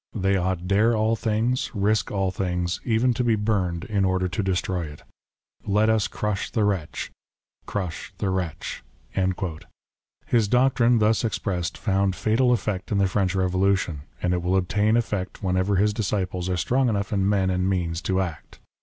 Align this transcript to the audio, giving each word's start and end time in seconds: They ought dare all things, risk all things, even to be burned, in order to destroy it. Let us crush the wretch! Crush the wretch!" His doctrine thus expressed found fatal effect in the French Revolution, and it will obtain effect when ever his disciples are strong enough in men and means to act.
They 0.15 0.35
ought 0.35 0.67
dare 0.67 0.95
all 0.97 1.15
things, 1.15 1.69
risk 1.75 2.09
all 2.11 2.31
things, 2.31 2.79
even 2.83 3.13
to 3.13 3.23
be 3.23 3.35
burned, 3.35 3.83
in 3.83 4.03
order 4.03 4.27
to 4.27 4.41
destroy 4.41 4.85
it. 4.87 5.03
Let 5.63 5.89
us 5.91 6.07
crush 6.07 6.49
the 6.49 6.63
wretch! 6.63 7.11
Crush 7.67 8.11
the 8.17 8.31
wretch!" 8.31 8.83
His 10.25 10.47
doctrine 10.47 10.97
thus 10.97 11.23
expressed 11.23 11.77
found 11.77 12.15
fatal 12.15 12.51
effect 12.51 12.91
in 12.91 12.97
the 12.97 13.07
French 13.07 13.35
Revolution, 13.35 14.01
and 14.23 14.33
it 14.33 14.41
will 14.41 14.55
obtain 14.57 14.97
effect 14.97 15.43
when 15.43 15.55
ever 15.55 15.75
his 15.75 15.93
disciples 15.93 16.49
are 16.49 16.57
strong 16.57 16.89
enough 16.89 17.13
in 17.13 17.29
men 17.29 17.51
and 17.51 17.69
means 17.69 18.01
to 18.01 18.21
act. 18.21 18.59